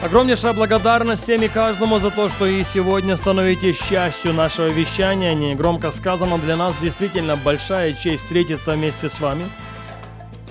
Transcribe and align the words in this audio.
Огромнейшая 0.00 0.52
благодарность 0.52 1.24
всем 1.24 1.42
и 1.42 1.48
каждому 1.48 1.98
за 1.98 2.12
то, 2.12 2.28
что 2.28 2.46
и 2.46 2.62
сегодня 2.62 3.16
становитесь 3.16 3.78
частью 3.78 4.32
нашего 4.32 4.68
вещания. 4.68 5.34
Не 5.34 5.56
громко 5.56 5.90
сказано, 5.90 6.38
для 6.38 6.56
нас 6.56 6.76
действительно 6.80 7.36
большая 7.36 7.92
честь 7.94 8.22
встретиться 8.22 8.74
вместе 8.74 9.08
с 9.08 9.18
вами. 9.18 9.46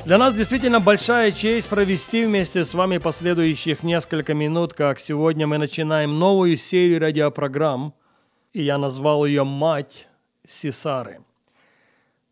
Для 0.04 0.18
нас 0.18 0.36
действительно 0.36 0.82
большая 0.82 1.32
честь 1.32 1.70
провести 1.70 2.26
вместе 2.26 2.66
с 2.66 2.74
вами 2.74 2.98
последующих 2.98 3.84
несколько 3.84 4.34
минут, 4.34 4.74
как 4.74 5.00
сегодня 5.00 5.48
мы 5.48 5.58
начинаем 5.58 6.20
новую 6.20 6.58
серию 6.58 7.00
радиопрограмм, 7.00 7.94
и 8.52 8.62
я 8.62 8.78
назвал 8.78 9.26
ее 9.26 9.46
«Мать 9.46 10.10
Сесары». 10.46 11.22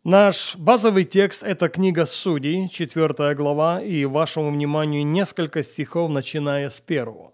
Наш 0.08 0.54
базовый 0.54 1.02
текст– 1.02 1.42
это 1.44 1.68
книга 1.68 2.06
Судей, 2.06 2.68
4 2.68 3.34
глава, 3.34 3.82
и 3.82 4.04
вашему 4.04 4.52
вниманию 4.52 5.04
несколько 5.04 5.64
стихов, 5.64 6.12
начиная 6.12 6.68
с 6.68 6.80
первого. 6.80 7.32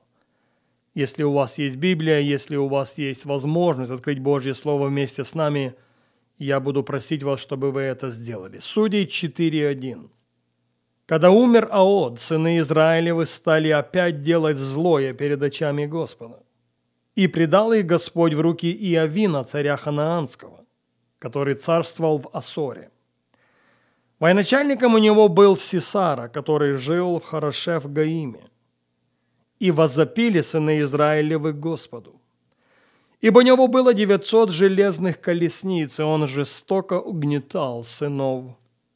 Если 0.95 1.23
у 1.23 1.35
вас 1.35 1.59
есть 1.59 1.77
Библия, 1.77 2.21
если 2.21 2.57
у 2.57 2.69
вас 2.69 2.97
есть 2.97 3.27
возможность 3.27 3.93
открыть 3.93 4.21
Божье 4.21 4.55
Слово 4.55 4.89
вместе 4.89 5.23
с 5.23 5.35
нами, 5.35 5.75
я 6.39 6.61
буду 6.61 6.83
просить 6.83 7.23
вас, 7.23 7.41
чтобы 7.41 7.73
вы 7.73 7.83
это 7.83 8.09
сделали. 8.09 8.57
Судей 8.57 9.05
4.1. 9.05 10.09
Когда 11.05 11.31
умер 11.31 11.69
Аод, 11.71 12.21
сыны 12.21 12.59
Израилевы 12.61 13.27
стали 13.27 13.69
опять 13.69 14.23
делать 14.23 14.57
злое 14.57 15.13
перед 15.13 15.43
очами 15.43 15.85
Господа. 15.85 16.43
И 17.17 17.27
предал 17.27 17.75
их 17.75 17.85
Господь 17.85 18.33
в 18.33 18.41
руки 18.41 18.73
Иовина, 18.73 19.45
царя 19.45 19.77
Ханаанского 19.77 20.62
который 21.23 21.55
царствовал 21.55 22.19
в 22.19 22.29
Асоре. 22.33 22.91
Военачальником 24.19 24.95
у 24.95 24.99
него 24.99 25.29
был 25.29 25.57
Сисара, 25.57 26.29
который 26.29 26.73
жил 26.75 27.21
в 27.21 27.25
Хорошев-Гаиме. 27.25 28.51
И 29.61 29.71
возопили 29.71 30.41
сыны 30.41 30.81
Израилевы 30.81 31.53
Господу. 31.53 32.21
Ибо 33.21 33.39
у 33.39 33.43
него 33.43 33.69
было 33.69 33.95
900 33.95 34.51
железных 34.51 35.21
колесниц, 35.21 36.01
и 36.01 36.03
он 36.03 36.27
жестоко 36.27 37.01
угнетал 37.01 37.85
сынов 37.85 38.45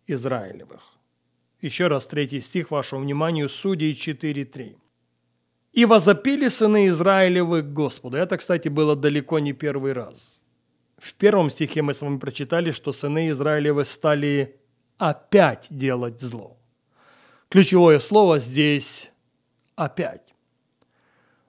Израилевых. 0.08 0.82
Еще 1.62 1.86
раз 1.86 2.08
третий 2.08 2.40
стих 2.40 2.72
вашему 2.72 3.02
вниманию, 3.02 3.48
Судей 3.48 3.92
4.3. 3.92 4.74
«И 5.74 5.84
возопили 5.84 6.48
сыны 6.48 6.88
Израилевы 6.88 7.62
Господу». 7.62 8.16
Это, 8.16 8.36
кстати, 8.36 8.68
было 8.68 8.96
далеко 8.96 9.38
не 9.38 9.52
первый 9.52 9.92
раз– 9.92 10.32
в 10.98 11.14
первом 11.14 11.50
стихе 11.50 11.82
мы 11.82 11.94
с 11.94 12.00
вами 12.00 12.18
прочитали, 12.18 12.70
что 12.70 12.92
сыны 12.92 13.30
Израилевы 13.30 13.84
стали 13.84 14.56
опять 14.98 15.66
делать 15.70 16.20
зло. 16.20 16.56
Ключевое 17.48 17.98
слово 17.98 18.38
здесь 18.38 19.10
«опять». 19.76 20.34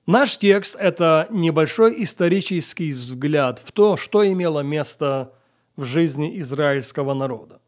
Наш 0.05 0.37
текст– 0.37 0.75
это 0.79 1.27
небольшой 1.31 2.03
исторический 2.03 2.91
взгляд 2.91 3.59
в 3.59 3.71
то, 3.71 3.97
что 3.97 4.25
имело 4.25 4.61
место 4.61 5.33
в 5.75 5.83
жизни 5.83 6.39
израильского 6.39 7.13
народа. 7.13 7.59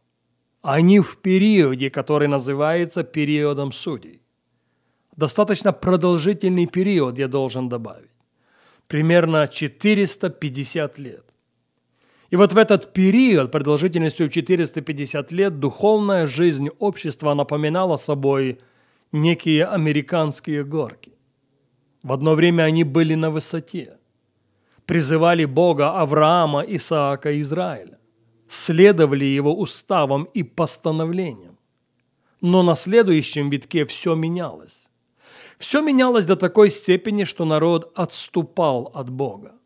Они 0.62 1.00
в 1.00 1.18
периоде, 1.18 1.90
который 1.90 2.28
называется 2.28 3.04
периодом 3.04 3.72
судей. 3.72 4.22
Достаточно 5.16 5.74
продолжительный 5.74 6.66
период, 6.66 7.18
я 7.18 7.28
должен 7.28 7.68
добавить. 7.68 8.12
Примерно 8.88 9.48
450 9.48 10.98
лет. 11.00 11.29
И 12.32 12.36
вот 12.36 12.54
в 12.54 12.58
этот 12.58 12.94
период, 12.94 13.52
продолжительностью 13.52 14.30
450 14.30 15.32
лет, 15.32 15.60
духовная 15.60 16.28
жизнь 16.28 16.70
общества 16.80 17.34
напоминала 17.34 17.98
собой 17.98 18.60
некие 19.12 19.66
американские 19.66 20.64
горки. 20.64 21.14
В 22.04 22.12
одно 22.12 22.36
время 22.36 22.64
они 22.64 22.84
были 22.84 23.16
на 23.16 23.32
высоте, 23.32 23.98
призывали 24.86 25.46
Бога 25.46 26.00
Авраама, 26.00 26.62
Исаака 26.62 27.42
Израиля, 27.42 27.98
следовали 28.48 29.26
его 29.26 29.60
уставам 29.60 30.26
и 30.36 30.44
постановлениям. 30.44 31.58
Но 32.42 32.64
на 32.64 32.76
следующем 32.76 33.50
витке 33.50 33.86
все 33.86 34.16
менялось. 34.16 34.88
Все 35.58 35.82
менялось 35.82 36.26
до 36.26 36.36
такой 36.36 36.70
степени, 36.70 37.26
что 37.26 37.44
народ 37.44 37.92
отступал 37.96 38.92
от 38.94 39.10
Бога. 39.10 39.59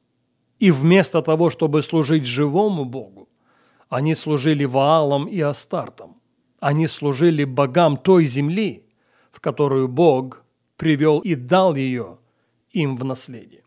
И 0.59 0.71
вместо 0.71 1.21
того, 1.21 1.49
чтобы 1.49 1.81
служить 1.81 2.25
живому 2.25 2.85
Богу, 2.85 3.29
они 3.89 4.15
служили 4.15 4.65
Ваалам 4.65 5.25
и 5.25 5.39
Астартам. 5.39 6.15
Они 6.59 6.87
служили 6.87 7.43
богам 7.43 7.97
той 7.97 8.25
земли, 8.25 8.85
в 9.31 9.39
которую 9.39 9.87
Бог 9.87 10.43
привел 10.77 11.19
и 11.19 11.35
дал 11.35 11.75
ее 11.75 12.17
им 12.71 12.95
в 12.95 13.03
наследие. 13.03 13.63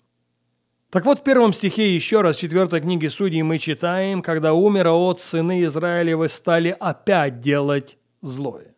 Так 0.91 1.05
вот, 1.05 1.19
в 1.21 1.23
первом 1.23 1.53
стихе 1.53 1.95
еще 1.95 2.23
раз, 2.23 2.37
четвертой 2.37 2.81
книги 2.81 3.09
Судей, 3.09 3.43
мы 3.43 3.59
читаем, 3.59 4.23
когда 4.23 4.55
умер 4.55 4.89
от 4.89 5.21
сыны 5.21 5.65
Израилевы 5.65 6.29
стали 6.29 6.75
опять 6.79 7.41
делать 7.41 7.99
злое. 8.23 8.75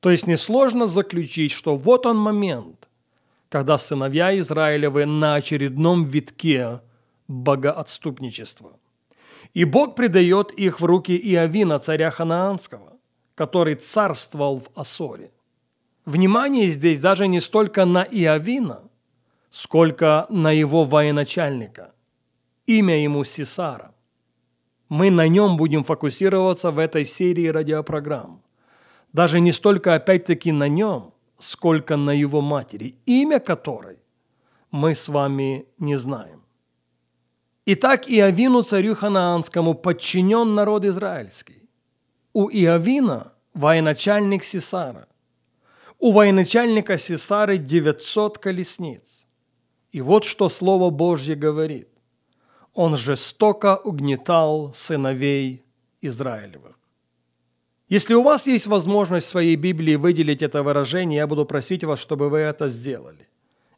То 0.00 0.10
есть 0.10 0.26
несложно 0.26 0.86
заключить, 0.86 1.50
что 1.50 1.76
вот 1.76 2.06
он 2.06 2.16
момент, 2.16 2.88
когда 3.48 3.78
сыновья 3.78 4.38
Израилевы 4.38 5.06
на 5.06 5.34
очередном 5.34 6.04
витке 6.04 6.80
богоотступничества. 7.28 8.78
И 9.54 9.64
Бог 9.64 9.94
предает 9.94 10.50
их 10.52 10.80
в 10.80 10.84
руки 10.84 11.16
Иовина, 11.16 11.78
царя 11.78 12.10
Ханаанского, 12.10 12.96
который 13.34 13.76
царствовал 13.76 14.60
в 14.60 14.68
Асоре. 14.74 15.30
Внимание 16.04 16.68
здесь 16.68 17.00
даже 17.00 17.28
не 17.28 17.40
столько 17.40 17.84
на 17.84 18.02
Иовина, 18.02 18.82
сколько 19.50 20.26
на 20.30 20.50
его 20.50 20.84
военачальника. 20.84 21.92
Имя 22.66 23.02
ему 23.02 23.24
Сесара. 23.24 23.94
Мы 24.88 25.10
на 25.10 25.28
нем 25.28 25.56
будем 25.56 25.84
фокусироваться 25.84 26.70
в 26.70 26.78
этой 26.78 27.04
серии 27.04 27.46
радиопрограмм. 27.48 28.42
Даже 29.12 29.40
не 29.40 29.52
столько 29.52 29.94
опять-таки 29.94 30.52
на 30.52 30.68
нем, 30.68 31.12
сколько 31.38 31.96
на 31.96 32.10
его 32.10 32.40
матери, 32.40 32.96
имя 33.06 33.38
которой 33.38 33.98
мы 34.70 34.94
с 34.94 35.08
вами 35.08 35.66
не 35.78 35.96
знаем. 35.96 36.37
Итак, 37.70 38.08
Иовину 38.08 38.62
царю 38.62 38.94
Ханаанскому 38.94 39.74
подчинен 39.74 40.54
народ 40.54 40.86
израильский. 40.86 41.68
У 42.32 42.48
Иовина 42.48 43.34
военачальник 43.52 44.42
Сесара. 44.42 45.06
У 45.98 46.12
военачальника 46.12 46.96
Сесары 46.96 47.58
900 47.58 48.38
колесниц. 48.38 49.26
И 49.92 50.00
вот 50.00 50.24
что 50.24 50.48
Слово 50.48 50.88
Божье 50.88 51.34
говорит. 51.34 51.88
Он 52.72 52.96
жестоко 52.96 53.76
угнетал 53.76 54.72
сыновей 54.72 55.62
Израилевых. 56.00 56.78
Если 57.90 58.14
у 58.14 58.22
вас 58.22 58.46
есть 58.46 58.66
возможность 58.66 59.26
в 59.26 59.30
своей 59.30 59.56
Библии 59.56 59.96
выделить 59.96 60.42
это 60.42 60.62
выражение, 60.62 61.18
я 61.18 61.26
буду 61.26 61.44
просить 61.44 61.84
вас, 61.84 61.98
чтобы 61.98 62.30
вы 62.30 62.38
это 62.38 62.68
сделали. 62.68 63.28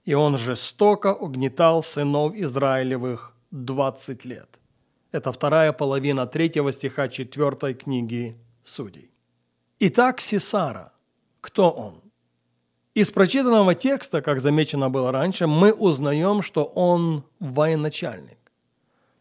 И 0.04 0.14
он 0.14 0.37
жестоко 0.37 1.12
угнетал 1.12 1.82
сынов 1.82 2.37
Израилевых 2.37 3.34
20 3.50 4.25
лет. 4.25 4.61
Это 5.12 5.32
вторая 5.32 5.73
половина 5.73 6.26
третьего 6.26 6.73
стиха 6.73 7.08
четвертой 7.08 7.75
книги 7.75 8.37
Судей. 8.64 9.11
Итак, 9.81 10.20
Сесара. 10.20 10.93
Кто 11.41 11.70
он? 11.70 12.00
Из 12.94 13.11
прочитанного 13.11 13.75
текста, 13.75 14.20
как 14.20 14.41
замечено 14.41 14.91
было 14.91 15.11
раньше, 15.11 15.47
мы 15.47 15.73
узнаем, 15.73 16.43
что 16.43 16.64
он 16.64 17.25
военачальник. 17.41 18.38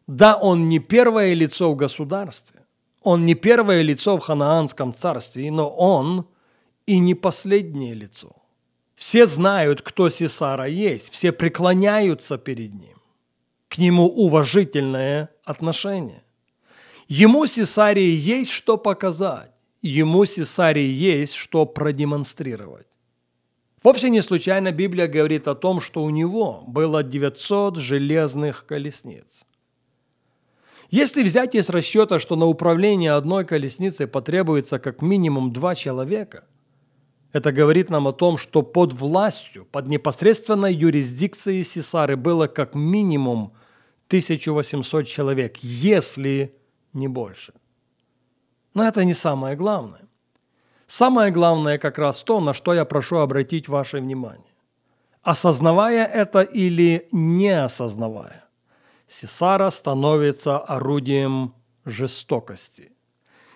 Да, 0.08 0.36
он 0.36 0.70
не 0.70 0.80
первое 0.80 1.34
лицо 1.34 1.72
в 1.72 1.76
государстве, 1.76 2.66
он 3.04 3.26
не 3.26 3.36
первое 3.36 3.84
лицо 3.84 4.18
в 4.18 4.22
ханаанском 4.22 4.94
царстве, 4.94 5.52
но 5.52 5.70
он 5.70 6.28
и 6.88 7.00
не 7.00 7.16
последнее 7.16 7.94
лицо. 7.94 8.36
Все 8.96 9.28
знают, 9.28 9.82
кто 9.82 10.10
Сесара 10.10 10.66
есть, 10.66 11.12
все 11.12 11.32
преклоняются 11.32 12.38
перед 12.38 12.74
ним 12.74 12.99
к 13.70 13.78
нему 13.78 14.08
уважительное 14.08 15.30
отношение. 15.46 16.24
Ему 17.08 17.46
Сесарии 17.46 18.14
есть 18.14 18.52
что 18.52 18.78
показать, 18.78 19.52
ему 19.82 20.26
Сесарии 20.26 20.92
есть 20.92 21.34
что 21.34 21.66
продемонстрировать. 21.66 22.88
Вовсе 23.82 24.10
не 24.10 24.22
случайно 24.22 24.72
Библия 24.72 25.08
говорит 25.08 25.48
о 25.48 25.56
том, 25.56 25.80
что 25.80 26.04
у 26.04 26.10
него 26.10 26.64
было 26.68 27.02
900 27.02 27.78
железных 27.78 28.66
колесниц. 28.66 29.46
Если 30.92 31.24
взять 31.24 31.56
из 31.56 31.70
расчета, 31.70 32.20
что 32.20 32.36
на 32.36 32.46
управление 32.46 33.14
одной 33.14 33.46
колесницей 33.46 34.08
потребуется 34.08 34.80
как 34.80 35.02
минимум 35.02 35.54
два 35.54 35.76
человека, 35.76 36.44
это 37.32 37.52
говорит 37.52 37.90
нам 37.90 38.08
о 38.08 38.12
том, 38.12 38.38
что 38.38 38.64
под 38.64 38.92
властью, 38.94 39.68
под 39.72 39.88
непосредственной 39.88 40.74
юрисдикцией 40.74 41.64
Сесары 41.64 42.18
было 42.18 42.48
как 42.48 42.74
минимум 42.74 43.54
1800 44.10 45.08
человек, 45.08 45.58
если 45.58 46.56
не 46.94 47.08
больше. 47.08 47.54
Но 48.74 48.84
это 48.84 49.06
не 49.06 49.14
самое 49.14 49.56
главное. 49.56 50.08
Самое 50.88 51.32
главное 51.32 51.78
как 51.78 52.00
раз 52.00 52.24
то, 52.24 52.42
на 52.42 52.54
что 52.54 52.74
я 52.74 52.86
прошу 52.86 53.18
обратить 53.18 53.70
ваше 53.70 54.00
внимание. 54.00 54.56
Осознавая 55.22 56.06
это 56.06 56.42
или 56.42 57.08
не 57.12 57.50
осознавая, 57.50 58.46
Сесара 59.08 59.70
становится 59.70 60.58
орудием 60.58 61.54
жестокости. 61.86 62.92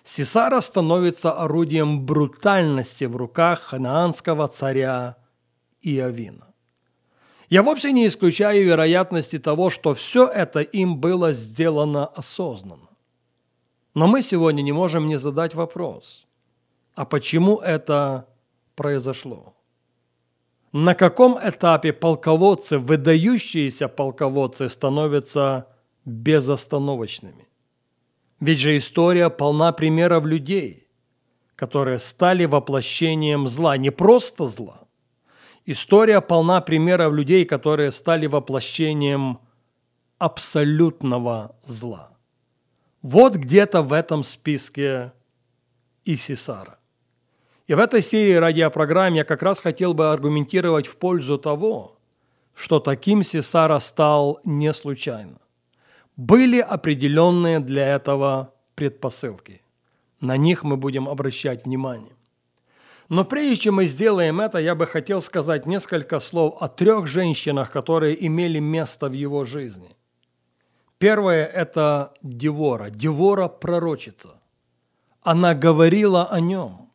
Сесара 0.04 0.62
становится 0.62 1.32
орудием 1.32 2.06
брутальности 2.06 3.06
в 3.06 3.16
руках 3.16 3.62
ханаанского 3.62 4.48
царя 4.48 5.18
Иовина. 5.82 6.53
Я 7.50 7.64
вовсе 7.64 7.92
не 7.92 8.08
исключаю 8.08 8.66
вероятности 8.66 9.40
того, 9.40 9.70
что 9.70 9.94
все 9.94 10.28
это 10.28 10.62
им 10.62 10.98
было 10.98 11.34
сделано 11.34 12.06
осознанно. 12.06 12.90
Но 13.94 14.08
мы 14.08 14.22
сегодня 14.22 14.62
не 14.62 14.72
можем 14.72 15.08
не 15.08 15.18
задать 15.18 15.56
вопрос– 15.56 16.28
а 16.96 17.06
почему 17.06 17.58
это 17.58 18.28
произошло? 18.76 19.56
На 20.72 20.96
каком 20.96 21.38
этапе 21.38 21.94
полководцы, 21.94 22.78
выдающиеся 22.80 23.88
полководцы, 23.88 24.70
становятся 24.70 25.68
безостановочными? 26.06 27.48
Ведь 28.40 28.60
же 28.60 28.78
история 28.78 29.30
полна 29.30 29.72
примеров 29.72 30.26
людей, 30.26 30.88
которые 31.56 32.00
стали 32.00 32.46
воплощением 32.46 33.48
зла, 33.48 33.78
не 33.78 33.92
просто 33.92 34.48
зла. 34.48 34.83
История 35.66 36.20
полна 36.20 36.60
примеров 36.60 37.14
людей, 37.14 37.46
которые 37.46 37.92
стали 37.92 38.28
воплощением 38.28 39.40
абсолютного 40.18 41.56
зла. 41.64 42.12
Вот 43.02 43.36
где-то 43.36 43.82
в 43.82 43.94
этом 43.94 44.24
списке 44.24 45.14
и 46.04 46.16
Сесара. 46.16 46.80
И 47.68 47.74
в 47.74 47.80
этой 47.80 48.02
серии 48.02 48.34
радиопрограмм 48.34 49.14
я 49.14 49.24
как 49.24 49.42
раз 49.42 49.60
хотел 49.60 49.94
бы 49.94 50.12
аргументировать 50.12 50.88
в 50.88 50.98
пользу 50.98 51.38
того, 51.38 51.98
что 52.54 52.80
таким 52.80 53.24
Сесара 53.24 53.80
стал 53.80 54.42
не 54.44 54.74
случайно. 54.74 55.40
Были 56.18 56.60
определенные 56.60 57.60
для 57.60 57.88
этого 57.88 58.54
предпосылки. 58.76 59.62
На 60.20 60.36
них 60.38 60.64
мы 60.64 60.78
будем 60.78 61.08
обращать 61.08 61.66
внимание. 61.66 62.14
Но 63.14 63.26
прежде 63.26 63.56
чем 63.56 63.76
мы 63.76 63.86
сделаем 63.86 64.42
это, 64.42 64.58
я 64.58 64.74
бы 64.74 64.88
хотел 64.88 65.22
сказать 65.22 65.68
несколько 65.68 66.20
слов 66.20 66.56
о 66.60 66.68
трех 66.68 67.06
женщинах, 67.06 67.70
которые 67.70 68.16
имели 68.26 68.58
место 68.58 69.08
в 69.08 69.14
его 69.14 69.44
жизни. 69.44 69.96
Первое– 70.98 71.46
это 71.62 72.14
Девора, 72.24 72.90
Девора– 72.90 73.48
пророчица. 73.62 74.42
Она 75.22 75.54
говорила 75.54 76.26
о 76.26 76.40
нем. 76.40 76.90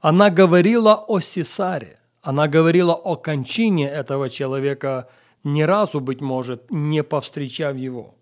Она 0.00 0.30
говорила 0.30 0.94
о 0.94 1.18
Сесаре, 1.18 1.98
она 2.22 2.46
говорила 2.46 2.94
о 2.94 3.16
кончине 3.16 3.90
этого 3.90 4.30
человека, 4.30 5.08
ни 5.42 5.62
разу, 5.62 5.98
быть 5.98 6.20
может, 6.20 6.70
не 6.70 7.02
повстречав 7.02 7.74
его. 7.74 8.14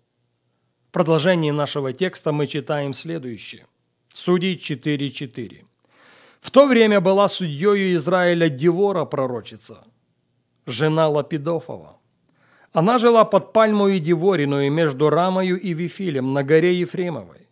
В 0.89 0.91
продолжении 0.91 1.51
нашего 1.51 1.93
текста 1.93 2.31
мы 2.31 2.47
читаем 2.47 2.95
следующее. 2.95 3.67
Судей 4.11 4.55
4.4. 4.55 5.67
В 6.47 6.49
то 6.49 6.65
время 6.65 7.01
была 7.01 7.27
судьей 7.27 7.93
Израиля 7.95 8.47
Девора 8.47 9.03
пророчица, 9.03 9.83
жена 10.65 11.09
Лапидофова. 11.09 11.97
Она 12.71 12.97
жила 12.97 13.25
под 13.25 13.51
пальмою 13.51 13.99
Девориную 13.99 14.71
между 14.71 15.09
Рамою 15.09 15.59
и 15.59 15.73
Вифилем 15.73 16.31
на 16.31 16.43
горе 16.43 16.79
Ефремовой, 16.79 17.49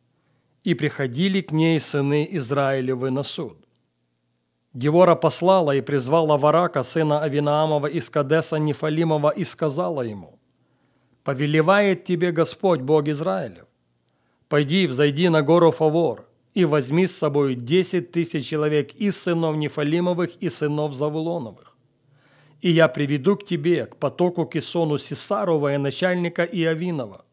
и 0.64 0.76
приходили 0.76 1.42
к 1.42 1.52
ней 1.52 1.78
сыны 1.82 2.26
Израилевы 2.32 3.12
на 3.12 3.24
суд. 3.24 3.58
Девора 4.74 5.16
послала 5.16 5.76
и 5.76 5.82
призвала 5.82 6.38
Варака, 6.38 6.84
сына 6.84 7.22
Авинаамова 7.22 7.88
из 7.88 8.10
Кадеса 8.10 8.60
Нефалимова, 8.60 9.30
и 9.30 9.44
сказала 9.44 10.04
ему, 10.04 10.40
«Повелевает 11.26 12.06
тебе 12.06 12.32
Господь, 12.32 12.80
Бог 12.80 13.10
Израилев, 13.10 13.66
пойди, 14.48 14.88
взойди 14.88 15.28
на 15.28 15.42
гору 15.42 15.72
Фавор, 15.72 16.26
и 16.56 16.64
возьми 16.66 17.06
с 17.06 17.16
собой 17.16 17.56
десять 17.56 18.12
тысяч 18.12 18.48
человек 18.48 18.96
из 18.96 19.22
сынов 19.22 19.58
Нефалимовых 19.58 20.38
и 20.38 20.50
сынов 20.50 20.94
Завулоновых. 20.94 21.76
И 22.62 22.72
я 22.72 22.88
приведу 22.88 23.36
к 23.36 23.46
тебе, 23.46 23.86
к 23.86 23.98
потоку 23.98 24.46
Кисону 24.46 24.98
Сесарова 24.98 25.76
и 25.76 25.78
начальника 25.78 26.44
Иовинова, 26.44 27.26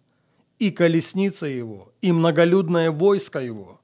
и 0.59 0.71
колесница 0.73 1.47
его, 1.47 1.93
и 2.03 2.11
многолюдное 2.13 2.91
войско 2.91 3.39
его, 3.39 3.81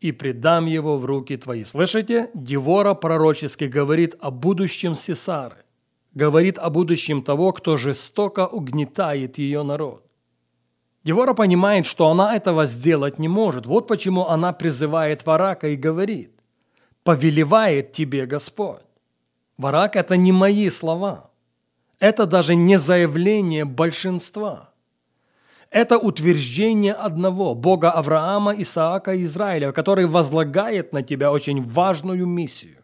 и 0.00 0.12
предам 0.12 0.66
его 0.66 0.96
в 0.96 1.04
руки 1.04 1.36
твои». 1.36 1.64
Слышите? 1.64 2.30
Девора 2.34 2.94
пророчески 2.94 3.64
говорит 3.64 4.16
о 4.18 4.30
будущем 4.30 4.94
Сесары. 4.94 5.58
Говорит 6.14 6.58
о 6.58 6.70
будущем 6.70 7.22
того, 7.22 7.52
кто 7.52 7.76
жестоко 7.76 8.46
угнетает 8.46 9.38
ее 9.38 9.62
народ. 9.62 10.09
Девора 11.04 11.34
понимает, 11.34 11.86
что 11.86 12.08
она 12.08 12.36
этого 12.36 12.66
сделать 12.66 13.18
не 13.18 13.28
может. 13.28 13.66
Вот 13.66 13.88
почему 13.88 14.26
она 14.26 14.52
призывает 14.52 15.24
Варака 15.26 15.68
и 15.68 15.76
говорит, 15.76 16.32
«Повелевает 17.04 17.92
тебе 17.92 18.26
Господь». 18.26 18.82
Варак– 19.56 19.94
это 19.96 20.16
не 20.16 20.32
мои 20.32 20.70
слова. 20.70 21.30
Это 21.98 22.26
даже 22.26 22.54
не 22.54 22.78
заявление 22.78 23.64
большинства– 23.64 24.68
это 25.70 25.98
утверждение 25.98 26.92
одного, 26.92 27.54
Бога 27.54 27.92
Авраама, 27.92 28.52
Исаака 28.60 29.14
и 29.14 29.24
Израиля, 29.24 29.70
который 29.70 30.06
возлагает 30.06 30.92
на 30.92 31.02
тебя 31.02 31.30
очень 31.30 31.62
важную 31.62 32.26
миссию. 32.26 32.78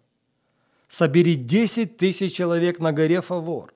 Собери 0.88 1.34
10 1.34 1.96
тысяч 1.96 2.34
человек 2.34 2.78
на 2.78 2.92
горе 2.92 3.20
Фавор. 3.20 3.74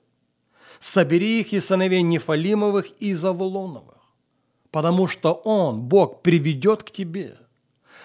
Собери 0.79 1.41
их 1.41 1.53
из 1.53 1.67
сыновей 1.67 2.03
Нефалимовых 2.03 2.87
и 3.01 3.13
Завулоновых, 3.13 3.99
потому 4.71 5.09
что 5.09 5.33
Он, 5.33 5.81
Бог, 5.81 6.23
приведет 6.23 6.83
к 6.83 6.91
тебе, 6.91 7.37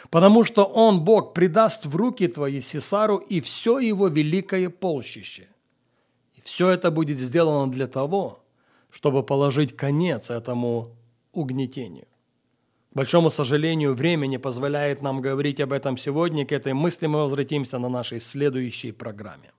потому 0.09 0.43
что 0.43 0.63
Он, 0.65 1.01
Бог, 1.01 1.33
предаст 1.33 1.85
в 1.85 1.95
руки 1.95 2.27
твои 2.27 2.59
Сесару 2.59 3.17
и 3.17 3.41
все 3.41 3.79
его 3.79 4.07
великое 4.07 4.69
полчище. 4.69 5.47
И 6.33 6.41
все 6.41 6.69
это 6.69 6.91
будет 6.91 7.19
сделано 7.19 7.71
для 7.71 7.87
того, 7.87 8.39
чтобы 8.89 9.23
положить 9.23 9.75
конец 9.75 10.29
этому 10.29 10.95
угнетению. 11.33 12.07
К 12.91 12.95
большому 12.95 13.29
сожалению, 13.29 13.93
время 13.93 14.25
не 14.27 14.37
позволяет 14.37 15.01
нам 15.01 15.19
говорить 15.19 15.59
об 15.59 15.73
этом 15.73 15.97
сегодня. 15.97 16.45
К 16.45 16.53
этой 16.53 16.73
мысли 16.73 17.07
мы 17.07 17.19
возвратимся 17.19 17.77
на 17.77 17.89
нашей 17.89 18.21
следующей 18.21 18.93
программе. 18.93 19.51